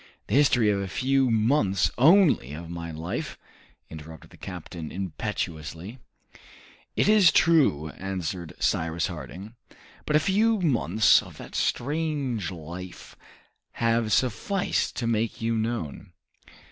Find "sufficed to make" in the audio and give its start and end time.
14.11-15.39